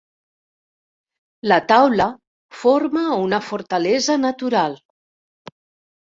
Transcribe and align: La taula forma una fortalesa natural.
La 1.51 1.57
taula 1.71 2.07
forma 2.61 3.03
una 3.25 3.39
fortalesa 3.49 4.15
natural. 4.23 4.79